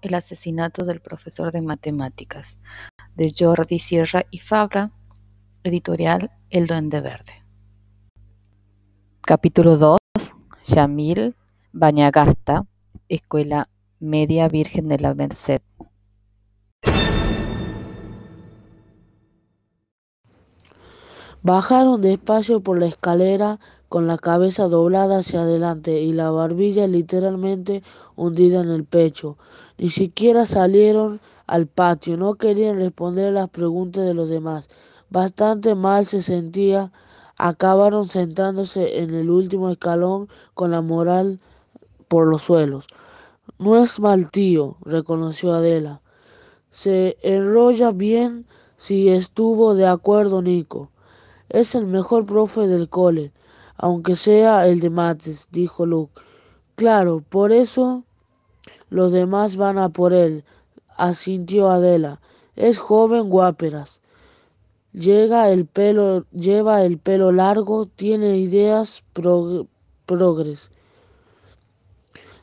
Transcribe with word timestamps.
El 0.00 0.14
asesinato 0.14 0.84
del 0.84 1.00
profesor 1.00 1.50
de 1.50 1.60
matemáticas, 1.60 2.56
de 3.16 3.34
Jordi 3.36 3.80
Sierra 3.80 4.24
y 4.30 4.38
Fabra, 4.38 4.92
editorial 5.64 6.30
El 6.50 6.68
Duende 6.68 7.00
Verde. 7.00 7.44
Capítulo 9.22 9.76
2. 9.76 9.98
Yamil 10.66 11.34
Bañagasta, 11.72 12.64
Escuela 13.08 13.68
Media 13.98 14.48
Virgen 14.48 14.86
de 14.86 14.98
la 15.00 15.14
Merced. 15.14 15.60
Bajaron 21.42 22.02
despacio 22.02 22.60
por 22.60 22.78
la 22.78 22.86
escalera 22.86 23.58
con 23.88 24.06
la 24.06 24.18
cabeza 24.18 24.68
doblada 24.68 25.18
hacia 25.18 25.42
adelante 25.42 26.00
y 26.00 26.12
la 26.12 26.30
barbilla 26.30 26.86
literalmente 26.86 27.82
hundida 28.16 28.60
en 28.60 28.70
el 28.70 28.84
pecho. 28.84 29.38
Ni 29.78 29.90
siquiera 29.90 30.46
salieron 30.46 31.20
al 31.46 31.66
patio, 31.66 32.16
no 32.16 32.34
querían 32.34 32.76
responder 32.76 33.32
las 33.32 33.48
preguntas 33.48 34.04
de 34.04 34.14
los 34.14 34.28
demás. 34.28 34.68
Bastante 35.10 35.74
mal 35.74 36.04
se 36.04 36.22
sentía. 36.22 36.92
Acabaron 37.36 38.08
sentándose 38.08 38.98
en 39.00 39.14
el 39.14 39.30
último 39.30 39.70
escalón 39.70 40.28
con 40.54 40.72
la 40.72 40.82
moral 40.82 41.38
por 42.08 42.26
los 42.26 42.42
suelos. 42.42 42.86
No 43.58 43.76
es 43.76 44.00
mal 44.00 44.30
tío, 44.30 44.76
reconoció 44.82 45.52
Adela. 45.52 46.02
Se 46.70 47.16
enrolla 47.22 47.92
bien 47.92 48.44
si 48.76 49.08
estuvo 49.08 49.74
de 49.74 49.86
acuerdo 49.86 50.42
Nico. 50.42 50.90
Es 51.48 51.74
el 51.74 51.86
mejor 51.86 52.26
profe 52.26 52.66
del 52.66 52.88
cole, 52.88 53.32
aunque 53.78 54.16
sea 54.16 54.66
el 54.66 54.80
de 54.80 54.90
mates, 54.90 55.48
dijo 55.50 55.86
Luke. 55.86 56.20
Claro, 56.74 57.24
por 57.28 57.52
eso 57.52 58.04
los 58.90 59.12
demás 59.12 59.56
van 59.56 59.78
a 59.78 59.88
por 59.88 60.12
él, 60.12 60.44
asintió 60.96 61.70
Adela. 61.70 62.20
Es 62.56 62.78
joven 62.78 63.30
guaperas. 63.30 64.00
Llega 64.92 65.50
el 65.50 65.66
pelo, 65.66 66.26
lleva 66.32 66.82
el 66.82 66.98
pelo 66.98 67.30
largo, 67.30 67.86
tiene 67.86 68.38
ideas 68.38 69.04
progres. 70.06 70.72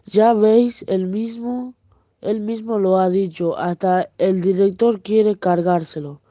Ya 0.05 0.33
veis, 0.33 0.85
el 0.87 1.07
mismo, 1.07 1.73
él 2.21 2.39
mismo 2.39 2.79
lo 2.79 2.97
ha 2.97 3.09
dicho, 3.09 3.57
hasta 3.57 4.09
el 4.19 4.41
director 4.41 5.01
quiere 5.01 5.37
cargárselo. 5.37 6.21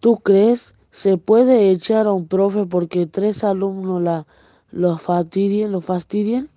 ¿Tú 0.00 0.18
crees? 0.20 0.77
Se 0.98 1.16
puede 1.16 1.70
echar 1.70 2.08
a 2.08 2.12
un 2.12 2.26
profe 2.26 2.66
porque 2.66 3.06
tres 3.06 3.44
alumnos 3.44 4.26
lo 4.72 5.80
fastidien, 5.80 6.50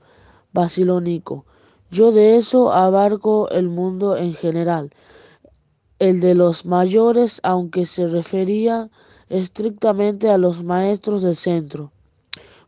lo. 0.52 1.46
Yo 1.92 2.12
de 2.12 2.38
eso 2.38 2.74
abarco 2.74 3.50
el 3.52 3.70
mundo 3.70 4.18
en 4.18 4.34
general. 4.34 4.90
El 6.00 6.22
de 6.22 6.34
los 6.34 6.66
mayores, 6.66 7.40
aunque 7.44 7.86
se 7.86 8.08
refería 8.08 8.90
estrictamente 9.30 10.32
a 10.32 10.40
los 10.40 10.64
maestros 10.64 11.22
del 11.22 11.36
centro. 11.36 11.92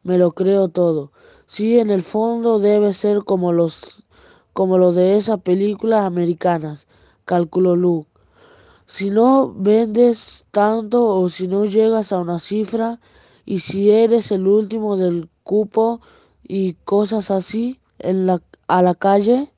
Me 0.03 0.19
lo 0.19 0.33
creo 0.33 0.67
todo. 0.67 1.11
Sí, 1.47 1.79
en 1.79 1.89
el 1.89 2.03
fondo 2.03 2.59
debe 2.59 2.93
ser 2.93 3.23
como 3.23 3.51
los 3.51 4.05
como 4.53 4.77
lo 4.77 4.93
de 4.93 5.17
esas 5.17 5.41
películas 5.41 6.05
americanas, 6.05 6.87
calculó 7.25 7.75
Luke. 7.75 8.12
Si 8.93 9.09
no 9.09 9.51
vendes 9.51 10.45
tanto 10.51 11.03
o 11.03 11.27
si 11.27 11.47
no 11.47 11.65
llegas 11.65 12.13
a 12.13 12.19
una 12.19 12.37
cifra 12.37 12.99
y 13.43 13.57
si 13.57 13.89
eres 13.89 14.31
el 14.31 14.45
último 14.45 14.97
del 14.97 15.31
cupo 15.41 15.99
y 16.43 16.73
cosas 16.73 17.31
así 17.31 17.79
en 17.97 18.27
la, 18.27 18.39
a 18.67 18.83
la 18.83 18.93
calle, 18.93 19.51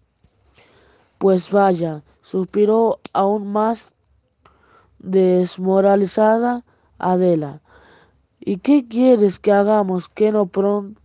pues 1.18 1.52
vaya, 1.52 2.02
suspiró 2.22 3.02
aún 3.12 3.52
más 3.52 3.94
desmoralizada 5.00 6.64
Adela. 6.98 7.62
¿Y 8.40 8.60
qué 8.60 8.88
quieres 8.88 9.38
que 9.38 9.52
hagamos 9.52 10.08
que 10.08 10.32
no 10.32 10.46
pronto 10.46 11.02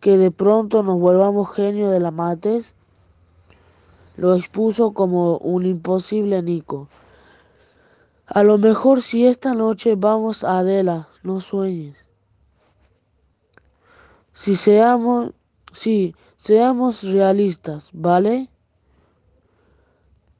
que 0.00 0.18
de 0.18 0.30
pronto 0.30 0.82
nos 0.82 1.00
volvamos 1.00 1.50
genio 1.50 1.88
de 1.88 2.00
la 2.00 2.10
mates? 2.10 2.74
Lo 4.18 4.34
expuso 4.34 4.92
como 4.92 5.38
un 5.38 5.64
imposible 5.64 6.42
Nico. 6.42 6.90
A 8.32 8.44
lo 8.44 8.58
mejor 8.58 9.02
si 9.02 9.26
esta 9.26 9.54
noche 9.54 9.96
vamos 9.96 10.44
a 10.44 10.60
Adela, 10.60 11.08
no 11.24 11.40
sueñes. 11.40 11.96
Si 14.32 14.54
seamos, 14.54 15.32
si 15.72 16.14
seamos 16.36 17.02
realistas, 17.02 17.90
¿vale? 17.92 18.48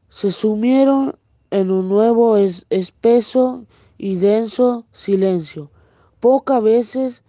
Se 0.09 0.31
sumieron 0.31 1.19
en 1.51 1.73
un 1.73 1.89
nuevo 1.89 2.37
espeso 2.37 3.67
y 3.99 4.15
denso 4.19 4.87
silencio. 4.93 5.73
Pocas 6.21 6.63
veces 6.63 7.25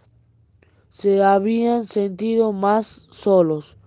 se 0.91 1.23
habían 1.23 1.87
sentido 1.87 2.53
más 2.53 3.07
solos. 3.09 3.77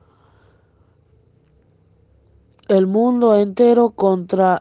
El 2.67 2.89
mundo 2.89 3.39
entero 3.39 3.91
contra 3.91 4.61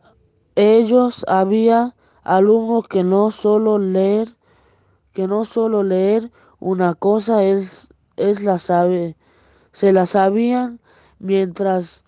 ellos 0.55 1.25
había 1.27 1.95
alumnos 2.23 2.87
que 2.87 3.03
no 3.03 3.31
solo 3.31 3.77
leer, 3.77 4.35
que 5.13 5.27
no 5.27 5.45
solo 5.45 5.83
leer 5.83 6.31
una 6.59 6.95
cosa 6.95 7.43
es, 7.43 7.89
es 8.15 8.41
la 8.41 8.57
sabe, 8.57 9.17
se 9.71 9.91
la 9.91 10.05
sabían, 10.05 10.79
mientras 11.19 12.03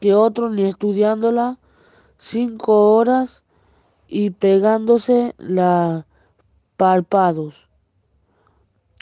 que 0.00 0.14
otros 0.14 0.52
ni 0.52 0.64
estudiándola 0.64 1.58
cinco 2.18 2.94
horas 2.94 3.42
y 4.08 4.30
pegándose 4.30 5.34
la 5.38 6.06
párpados, 6.76 7.68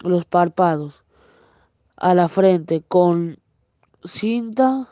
los 0.02 0.24
párpados 0.24 1.02
a 1.96 2.14
la 2.14 2.28
frente 2.28 2.82
con 2.82 3.38
cinta 4.04 4.88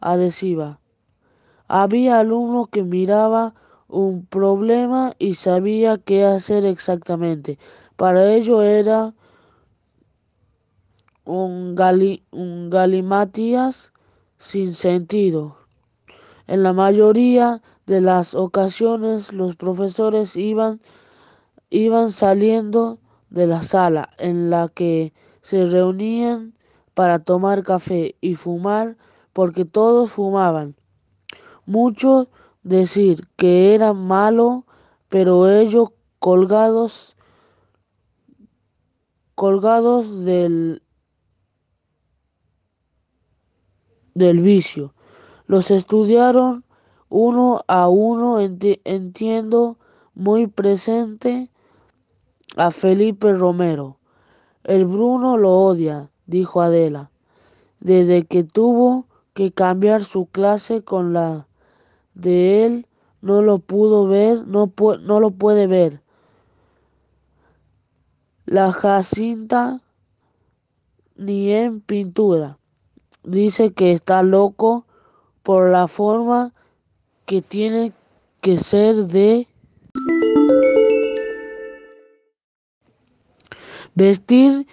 adhesiva. 0.00 0.80
Había 1.68 2.18
alumnos 2.18 2.68
que 2.68 2.82
miraba 2.82 3.54
un 3.94 4.26
problema 4.26 5.14
y 5.18 5.34
sabía 5.34 5.98
qué 5.98 6.24
hacer 6.24 6.66
exactamente. 6.66 7.58
Para 7.96 8.32
ello 8.34 8.60
era 8.62 9.14
un, 11.24 11.76
galimatías 12.70 13.92
sin 14.38 14.74
sentido. 14.74 15.56
En 16.48 16.64
la 16.64 16.72
mayoría 16.72 17.62
de 17.86 18.00
las 18.00 18.34
ocasiones 18.34 19.32
los 19.32 19.54
profesores 19.54 20.34
iban, 20.36 20.80
iban 21.70 22.10
saliendo 22.10 22.98
de 23.30 23.46
la 23.46 23.62
sala 23.62 24.10
en 24.18 24.50
la 24.50 24.68
que 24.68 25.12
se 25.40 25.66
reunían 25.66 26.54
para 26.94 27.20
tomar 27.20 27.62
café 27.62 28.16
y 28.20 28.34
fumar 28.34 28.96
porque 29.32 29.64
todos 29.64 30.10
fumaban. 30.10 30.74
Muchos 31.64 32.28
decir 32.64 33.20
que 33.36 33.74
era 33.74 33.92
malo, 33.92 34.64
pero 35.08 35.48
ellos 35.48 35.90
colgados 36.18 37.14
colgados 39.34 40.24
del 40.24 40.82
del 44.14 44.40
vicio. 44.40 44.94
Los 45.46 45.70
estudiaron 45.70 46.64
uno 47.08 47.62
a 47.68 47.88
uno, 47.88 48.40
entiendo 48.40 49.78
muy 50.14 50.46
presente 50.46 51.50
a 52.56 52.70
Felipe 52.70 53.32
Romero. 53.32 53.98
El 54.62 54.86
Bruno 54.86 55.36
lo 55.36 55.52
odia, 55.52 56.10
dijo 56.26 56.62
Adela, 56.62 57.10
desde 57.80 58.24
que 58.24 58.44
tuvo 58.44 59.06
que 59.34 59.52
cambiar 59.52 60.04
su 60.04 60.26
clase 60.26 60.82
con 60.82 61.12
la 61.12 61.46
de 62.14 62.64
él 62.64 62.86
no 63.20 63.42
lo 63.42 63.58
pudo 63.58 64.06
ver, 64.06 64.46
no, 64.46 64.72
no 65.00 65.20
lo 65.20 65.30
puede 65.30 65.66
ver. 65.66 66.02
La 68.46 68.72
Jacinta 68.72 69.80
ni 71.16 71.50
en 71.52 71.80
pintura. 71.80 72.58
Dice 73.22 73.72
que 73.72 73.92
está 73.92 74.22
loco 74.22 74.84
por 75.42 75.70
la 75.70 75.88
forma 75.88 76.52
que 77.24 77.40
tiene 77.40 77.92
que 78.40 78.58
ser 78.58 79.06
de 79.06 79.48
vestir 83.94 84.66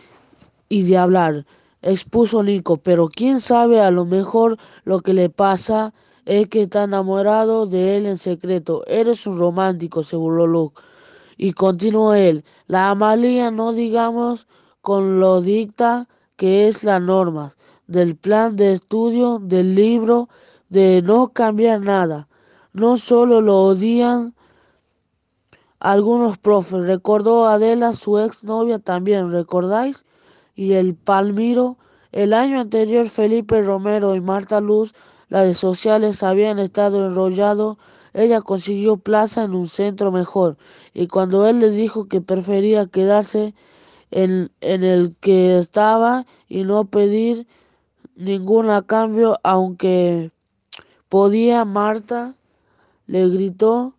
y 0.68 0.84
de 0.84 0.98
hablar, 0.98 1.46
expuso 1.82 2.44
Nico, 2.44 2.78
pero 2.78 3.08
quién 3.08 3.40
sabe 3.40 3.80
a 3.80 3.92
lo 3.92 4.06
mejor 4.06 4.58
lo 4.84 5.02
que 5.02 5.14
le 5.14 5.30
pasa 5.30 5.94
es 6.26 6.48
que 6.50 6.64
está 6.64 6.84
enamorado 6.84 7.66
de 7.66 7.98
él 7.98 8.06
en 8.06 8.18
secreto. 8.18 8.84
Eres 8.88 9.26
un 9.26 9.38
romántico, 9.40 10.04
se 10.04 10.16
burló 10.16 10.48
Luke. 10.48 10.82
Y 11.38 11.54
continuó 11.54 12.14
él, 12.14 12.44
la 12.68 12.90
Amalia 12.90 13.52
no 13.52 13.74
digamos 13.74 14.48
con 14.82 15.20
lo 15.20 15.42
dicta 15.42 16.08
que 16.36 16.68
es 16.68 16.84
la 16.84 17.00
norma, 17.00 17.54
del 17.88 18.16
plan 18.16 18.56
de 18.56 18.74
estudio, 18.74 19.40
del 19.40 19.76
libro, 19.76 20.30
de 20.70 21.02
no 21.02 21.30
cambiar 21.30 21.82
nada. 21.82 22.28
No 22.74 22.98
solo 22.98 23.42
lo 23.42 23.64
odian 23.64 24.34
algunos 25.80 26.38
profes, 26.38 26.86
recordó 26.86 27.48
Adela, 27.48 27.94
su 27.94 28.20
ex 28.20 28.44
novia 28.44 28.80
también, 28.80 29.32
¿recordáis? 29.32 30.06
Y 30.56 30.74
el 30.74 30.96
Palmiro, 30.96 31.78
el 32.12 32.34
año 32.34 32.60
anterior 32.60 33.08
Felipe 33.10 33.62
Romero 33.62 34.16
y 34.16 34.22
Marta 34.22 34.62
Luz, 34.62 34.94
las 35.32 35.58
sociales, 35.58 36.24
habían 36.24 36.60
estado 36.60 37.08
enrollados. 37.08 37.78
Ella 38.14 38.42
consiguió 38.42 38.98
plaza 38.98 39.46
en 39.46 39.56
un 39.56 39.70
centro 39.70 40.12
mejor 40.12 40.58
y 40.94 41.08
cuando 41.08 41.48
él 41.48 41.62
le 41.62 41.70
dijo 41.70 42.10
que 42.10 42.20
prefería 42.20 42.86
quedarse 42.86 43.56
en, 44.12 44.52
en 44.60 44.84
el 44.84 45.16
que 45.22 45.58
estaba 45.58 46.26
y 46.50 46.66
no 46.66 46.84
pedir 46.84 47.48
ningún 48.18 48.68
cambio, 48.86 49.40
aunque 49.44 50.32
podía, 51.08 51.64
Marta 51.64 52.36
le 53.08 53.30
gritó 53.30 53.96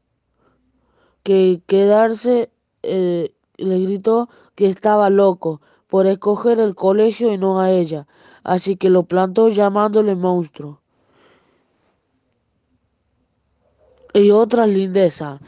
que 1.23 1.63
quedarse, 1.67 2.51
eh, 2.83 3.35
le 3.57 3.79
gritó 3.81 4.29
que 4.55 4.67
estaba 4.67 5.09
loco 5.09 5.63
por 5.87 6.07
escoger 6.07 6.61
el 6.61 6.75
colegio 6.75 7.33
y 7.33 7.39
no 7.39 7.59
a 7.59 7.71
ella, 7.71 8.07
así 8.45 8.77
que 8.77 8.91
lo 8.91 9.05
plantó 9.05 9.49
llamándole 9.49 10.15
monstruo. 10.15 10.82
Y 14.15 14.31
otra 14.31 14.67
lindeza. 14.67 15.41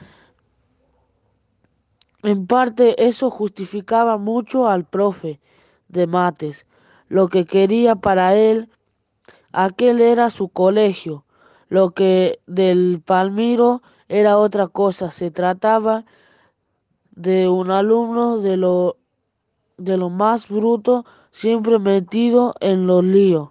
En 2.22 2.46
parte 2.46 3.06
eso 3.06 3.28
justificaba 3.28 4.16
mucho 4.16 4.68
al 4.68 4.84
profe 4.84 5.40
de 5.88 6.06
mates. 6.06 6.66
Lo 7.08 7.28
que 7.28 7.44
quería 7.44 7.96
para 7.96 8.34
él, 8.34 8.70
aquel 9.52 10.00
era 10.00 10.30
su 10.30 10.48
colegio. 10.48 11.24
Lo 11.68 11.90
que 11.90 12.40
del 12.46 13.02
Palmiro 13.04 13.82
era 14.08 14.38
otra 14.38 14.68
cosa. 14.68 15.10
Se 15.10 15.30
trataba 15.30 16.06
de 17.10 17.48
un 17.48 17.70
alumno 17.70 18.38
de 18.38 18.56
lo, 18.56 18.96
de 19.76 19.98
lo 19.98 20.08
más 20.08 20.48
bruto, 20.48 21.04
siempre 21.30 21.78
metido 21.78 22.54
en 22.60 22.86
los 22.86 23.04
líos. 23.04 23.50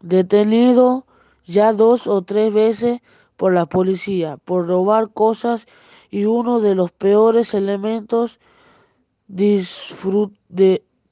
Detenido 0.00 1.06
ya 1.46 1.72
dos 1.72 2.08
o 2.08 2.22
tres 2.22 2.52
veces 2.52 3.00
por 3.36 3.52
la 3.52 3.66
policía 3.66 4.36
por 4.36 4.66
robar 4.66 5.10
cosas 5.12 5.66
y 6.10 6.24
uno 6.26 6.60
de 6.60 6.74
los 6.74 6.92
peores 6.92 7.54
elementos 7.54 8.38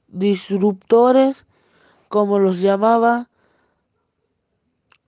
disruptores, 0.07 1.45
como 2.07 2.39
los 2.39 2.61
llamaba 2.61 3.29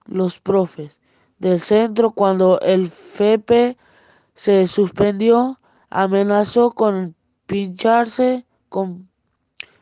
los 0.06 0.40
profes 0.40 1.00
del 1.38 1.60
centro 1.60 2.12
cuando 2.12 2.60
el 2.62 2.90
FEPE 2.90 3.78
se 4.34 4.68
suspendió, 4.68 5.60
amenazó 5.90 6.72
con 6.72 7.16
pincharse, 7.46 8.46
con 8.70 9.10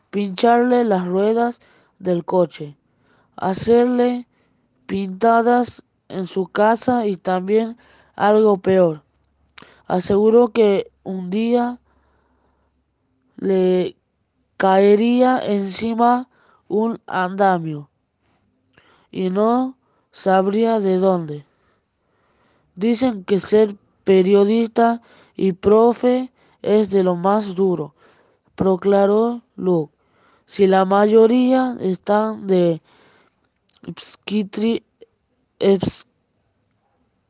pincharle 0.09 0.83
las 0.83 1.07
ruedas 1.07 1.61
del 1.99 2.25
coche, 2.25 2.75
hacerle 3.37 4.27
pintadas 4.87 5.83
en 6.11 6.27
su 6.27 6.47
casa 6.47 7.05
y 7.07 7.17
también 7.17 7.77
algo 8.15 8.57
peor. 8.57 9.03
Aseguró 9.87 10.49
que 10.49 10.91
un 11.03 11.29
día 11.29 11.79
le 13.37 13.95
caería 14.57 15.39
encima 15.39 16.29
un 16.67 16.99
andamio 17.07 17.89
y 19.11 19.29
no 19.29 19.77
sabría 20.11 20.79
de 20.79 20.97
dónde. 20.97 21.45
Dicen 22.75 23.23
que 23.23 23.39
ser 23.39 23.75
periodista 24.03 25.01
y 25.35 25.53
profe 25.53 26.31
es 26.61 26.89
de 26.91 27.03
lo 27.03 27.15
más 27.15 27.55
duro, 27.55 27.95
proclaró 28.55 29.41
Luke. 29.55 29.93
Si 30.45 30.67
la 30.67 30.85
mayoría 30.85 31.77
están 31.79 32.47
de 32.47 32.81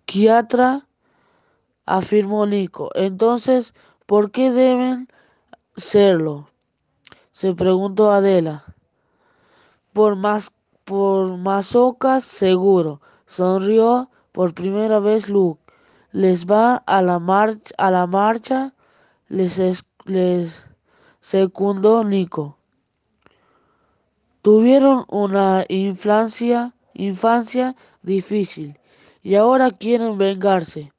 psiquiatra, 0.06 0.88
afirmó 1.86 2.46
Nico. 2.46 2.90
Entonces, 2.96 3.74
¿por 4.06 4.32
qué 4.32 4.52
deben 4.52 5.08
serlo? 5.76 6.50
Se 7.32 7.54
preguntó 7.54 8.12
Adela. 8.12 8.64
Por 9.94 10.16
más 10.16 10.52
por 10.86 11.38
masocas 11.38 12.24
seguro. 12.24 13.02
Sonrió 13.26 14.10
por 14.32 14.54
primera 14.54 15.00
vez 15.00 15.30
Luke. 15.30 15.62
Les 16.12 16.46
va 16.46 16.76
a 16.86 17.02
la 17.02 17.20
marcha, 17.20 17.74
a 17.78 17.92
la 17.92 18.06
marcha 18.06 18.74
les, 19.30 19.84
les 20.06 20.66
secundó 21.22 22.04
Nico. 22.04 22.58
Tuvieron 24.42 25.06
una 25.08 25.64
infancia, 25.70 26.74
infancia 26.94 27.76
difícil 28.02 28.80
y 29.24 29.36
ahora 29.36 29.72
quieren 29.72 30.18
vengarse. 30.18 30.92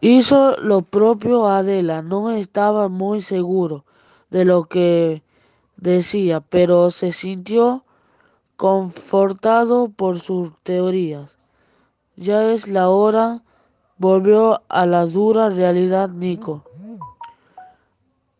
Hizo 0.00 0.56
lo 0.58 0.82
propio 0.82 1.46
Adela, 1.46 2.02
no 2.02 2.30
estaba 2.30 2.88
muy 2.88 3.20
seguro 3.20 3.84
de 4.30 4.44
lo 4.44 4.64
que 4.64 5.22
decía, 5.76 6.40
pero 6.40 6.90
se 6.90 7.12
sintió 7.12 7.84
confortado 8.56 9.88
por 9.88 10.20
sus 10.20 10.52
teorías. 10.62 11.36
Ya 12.16 12.44
es 12.52 12.68
la 12.68 12.88
hora, 12.88 13.42
volvió 13.98 14.62
a 14.68 14.86
la 14.86 15.06
dura 15.06 15.48
realidad 15.48 16.10
Nico. 16.10 16.64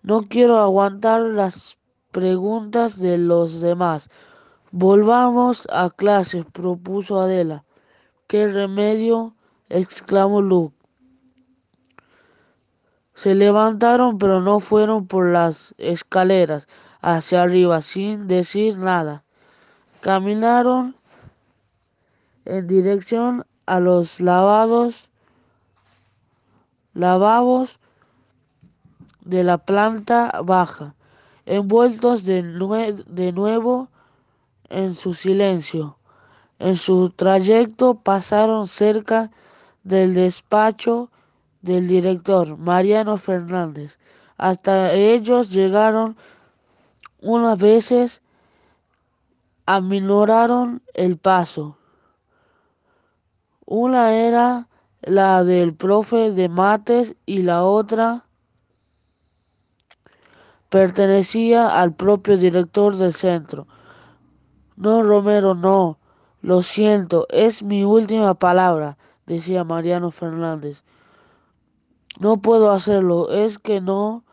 No 0.03 0.23
quiero 0.23 0.59
aguantar 0.59 1.21
las 1.21 1.79
preguntas 2.17 2.99
de 2.99 3.19
los 3.19 3.61
demás. 3.61 4.09
Volvamos 4.71 5.69
a 5.71 5.91
clases, 5.91 6.47
propuso 6.47 7.21
Adela. 7.21 7.63
¿Qué 8.27 8.49
remedio? 8.49 9.35
exclamó 9.69 10.41
Luke. 10.41 10.75
Se 13.13 13.35
levantaron 13.35 14.17
pero 14.17 14.41
no 14.41 14.61
fueron 14.61 15.07
por 15.07 15.31
las 15.31 15.75
escaleras 15.77 16.69
hacia 17.03 17.43
arriba 17.43 17.83
sin 17.83 18.29
decir 18.29 18.79
nada. 18.79 19.23
Caminaron 20.01 20.97
en 22.47 22.67
dirección 22.67 23.45
a 23.67 23.79
los 23.79 24.21
lavados, 24.21 25.11
lavabos 26.95 27.79
de 29.21 29.45
la 29.45 29.59
planta 29.59 30.41
baja, 30.43 30.96
envueltos 31.47 32.25
de, 32.25 32.43
de 33.07 33.33
nuevo 33.33 33.89
en 34.69 34.95
su 34.95 35.15
silencio. 35.15 35.97
En 36.59 36.77
su 36.77 37.11
trayecto 37.11 37.95
pasaron 37.95 38.67
cerca 38.67 39.31
del 39.85 40.15
despacho 40.15 41.11
del 41.63 41.87
director 41.87 42.57
Mariano 42.57 43.17
Fernández. 43.17 43.99
Hasta 44.37 44.93
ellos 44.93 45.51
llegaron 45.51 46.17
unas 47.21 47.59
veces, 47.59 48.23
aminoraron 49.67 50.83
el 50.95 51.17
paso. 51.17 51.77
Una 53.65 54.15
era 54.15 54.69
la 55.03 55.45
del 55.45 55.75
profe 55.75 56.33
de 56.33 56.49
mates 56.49 57.17
y 57.27 57.43
la 57.43 57.65
otra 57.65 58.26
pertenecía 60.69 61.81
al 61.81 61.95
propio 61.95 62.37
director 62.37 62.97
del 62.97 63.15
centro. 63.15 63.67
No, 64.77 65.03
Romero, 65.03 65.55
no. 65.55 65.99
Lo 66.43 66.63
siento, 66.63 67.27
es 67.31 67.63
mi 67.63 67.83
última 67.83 68.35
palabra, 68.35 68.99
decía 69.27 69.65
Mariano 69.65 70.11
Fernández. 70.11 70.85
No 72.21 72.37
puedo 72.37 72.71
hacerlo, 72.71 73.31
es 73.33 73.59
que 73.59 73.81
no 73.81 74.25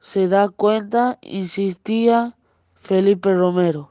se 0.00 0.28
da 0.28 0.48
cuenta, 0.48 1.18
insistía 1.22 2.36
Felipe 2.74 3.34
Romero. 3.34 3.90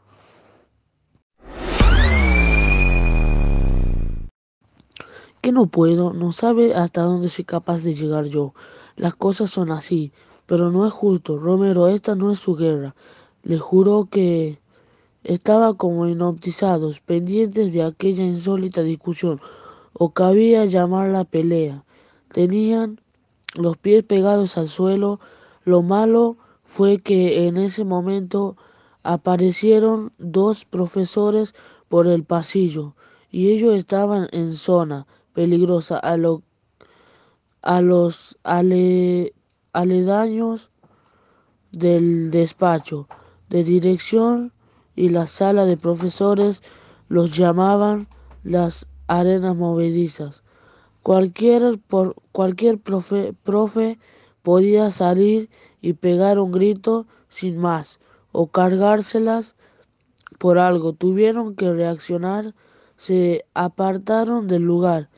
Que 5.42 5.52
no 5.52 5.68
puedo, 5.68 6.12
no 6.12 6.32
sabe 6.32 6.74
hasta 6.76 7.04
dónde 7.04 7.30
soy 7.30 7.46
capaz 7.46 7.80
de 7.80 7.94
llegar 7.94 8.26
yo. 8.26 8.54
Las 8.96 9.16
cosas 9.16 9.52
son 9.52 9.72
así, 9.72 10.12
pero 10.50 10.72
no 10.72 10.88
es 10.88 10.92
justo. 10.92 11.38
Romero, 11.38 11.88
esta 11.88 12.16
no 12.16 12.32
es 12.32 12.40
su 12.40 12.56
guerra. 12.56 12.96
Le 13.44 13.60
juro 13.60 14.08
que 14.10 14.60
estaba 15.24 15.76
como 15.76 16.08
hipnotizados, 16.08 17.02
pendientes 17.02 17.72
de 17.72 17.84
aquella 17.84 18.24
insólita 18.24 18.82
discusión, 18.82 19.40
o 19.94 20.10
cabía 20.10 20.66
llamar 20.66 21.10
la 21.10 21.24
pelea. 21.24 21.86
Tenían 22.34 23.00
los 23.54 23.78
pies 23.78 24.04
pegados 24.04 24.58
al 24.58 24.70
suelo. 24.70 25.20
Lo 25.66 25.84
malo 25.84 26.38
fue 26.64 26.98
que 26.98 27.46
en 27.46 27.58
ese 27.58 27.84
momento 27.84 28.58
aparecieron 29.04 30.12
dos 30.18 30.66
profesores 30.66 31.54
por 31.90 32.08
el 32.08 32.24
pasillo 32.24 32.96
y 33.30 33.52
ellos 33.52 33.76
estaban 33.76 34.28
en 34.32 34.54
zona 34.54 35.06
peligrosa 35.34 36.00
a, 36.00 36.18
lo, 36.18 36.42
a 37.62 37.82
los 37.82 38.40
ale, 38.44 39.34
aledaños 39.74 40.70
del 41.72 42.32
despacho 42.32 43.08
de 43.50 43.64
dirección 43.64 44.54
y 44.96 45.10
la 45.10 45.28
sala 45.28 45.66
de 45.66 45.78
profesores 45.78 46.62
los 47.08 47.36
llamaban 47.36 48.08
las 48.44 48.88
arenas 49.08 49.56
movedizas. 49.56 50.44
Cualquier, 51.04 51.80
por, 51.80 52.16
cualquier 52.32 52.80
profe, 52.80 53.34
profe 53.44 53.98
podía 54.44 54.92
salir 54.92 55.50
y 55.82 55.94
pegar 55.94 56.40
un 56.40 56.52
grito 56.52 57.08
sin 57.30 57.58
más, 57.58 58.00
o 58.32 58.48
cargárselas 58.48 59.56
por 60.38 60.60
algo. 60.60 60.94
Tuvieron 60.94 61.56
que 61.56 61.72
reaccionar, 61.72 62.54
se 62.98 63.46
apartaron 63.54 64.48
del 64.48 64.64
lugar 64.64 65.10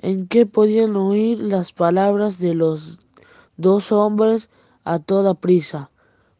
en 0.00 0.26
que 0.26 0.46
podían 0.46 0.96
oír 0.96 1.40
las 1.40 1.72
palabras 1.72 2.38
de 2.38 2.54
los 2.54 2.98
dos 3.56 3.92
hombres 3.92 4.48
a 4.84 4.98
toda 4.98 5.34
prisa. 5.34 5.90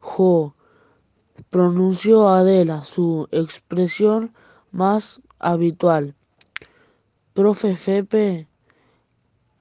Jo, 0.01 0.55
pronunció 1.51 2.29
Adela, 2.29 2.85
su 2.85 3.29
expresión 3.31 4.33
más 4.71 5.21
habitual. 5.39 6.15
Profe 7.35 7.77
Fepe, 7.77 8.49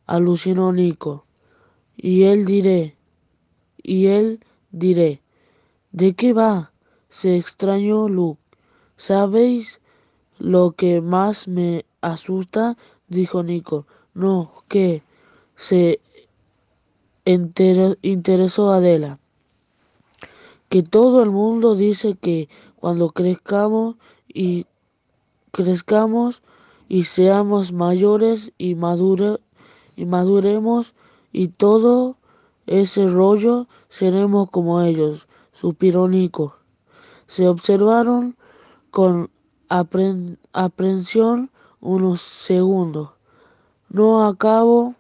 alucinó 0.05 0.74
Nico. 0.74 1.25
Y 1.96 2.24
él 2.24 2.46
diré, 2.46 2.98
y 3.84 4.08
él 4.08 4.43
diré, 4.72 5.22
¿de 5.91 6.13
qué 6.13 6.34
va? 6.34 6.72
se 7.10 7.36
extrañó 7.38 8.08
Luke. 8.08 8.41
¿Sabéis 8.96 9.81
lo 10.39 10.72
que 10.72 11.01
más 11.01 11.48
me 11.48 11.86
asusta? 12.00 12.77
dijo 13.08 13.43
Nico. 13.43 13.86
No, 14.13 14.63
¿qué? 14.67 15.03
se 15.62 16.01
interesó 17.25 18.72
Adela. 18.72 19.20
Que 20.70 20.84
todo 20.84 21.22
el 21.22 21.30
mundo 21.30 21.75
dice 21.75 22.16
que 22.16 22.50
cuando 22.78 23.10
crezcamos 23.10 23.96
y 24.28 24.66
crezcamos 25.51 26.42
y 26.88 27.04
seamos 27.04 27.74
mayores 27.74 28.54
y, 28.58 28.75
madure, 28.75 29.40
y 29.96 30.06
maduremos 30.06 30.94
y 31.32 31.50
todo 31.50 32.18
ese 32.68 33.08
rollo 33.08 33.68
seremos 33.90 34.50
como 34.50 34.82
ellos, 34.82 35.28
suspiró 35.51 36.08
Nico. 36.08 36.58
Se 37.28 37.48
observaron 37.48 38.36
con 38.92 39.30
apren, 39.70 40.38
aprensión 40.54 41.50
unos 41.80 42.22
segundos. 42.22 43.12
No 43.90 44.25
acabo 44.25 44.96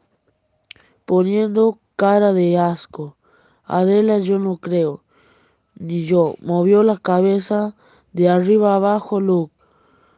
poniendo 1.05 1.77
cara 2.01 2.33
de 2.33 2.57
asco. 2.57 3.15
Adela 3.63 4.17
yo 4.17 4.39
no 4.39 4.57
creo. 4.57 5.03
Ni 5.75 6.03
yo. 6.03 6.35
Movió 6.41 6.81
la 6.81 6.97
cabeza 6.97 7.75
de 8.11 8.27
arriba 8.27 8.73
abajo 8.73 9.21
Luke. 9.21 9.53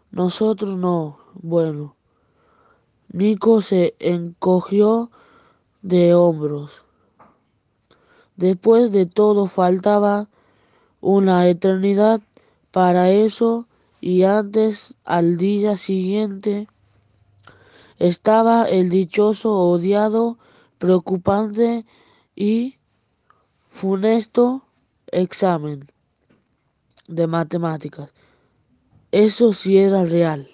Nosotros 0.09 0.77
no. 0.77 1.17
Bueno. 1.33 1.97
Nico 3.11 3.61
se 3.61 3.95
encogió 3.99 5.11
de 5.81 6.15
hombros. 6.15 6.71
Después 8.37 8.93
de 8.93 9.05
todo 9.05 9.47
faltaba 9.47 10.29
una 11.01 11.49
eternidad 11.49 12.21
para 12.71 13.09
eso 13.09 13.67
y 13.99 14.23
antes 14.23 14.95
al 15.03 15.35
día 15.35 15.75
siguiente 15.75 16.69
estaba 17.99 18.69
el 18.69 18.89
dichoso, 18.89 19.53
odiado, 19.53 20.37
preocupante 20.83 21.85
y 22.35 22.77
funesto 23.69 24.67
examen 25.13 25.89
de 27.07 27.25
matemáticas. 27.25 28.11
Eso 29.13 29.53
sí 29.53 29.77
era 29.77 30.03
real. 30.03 30.49